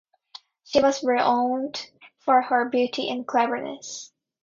She 0.63 0.81
was 0.81 1.03
renowned 1.03 1.91
for 2.21 2.41
her 2.41 2.65
beauty 2.71 3.07
and 3.11 3.27
cleverness. 3.27 4.11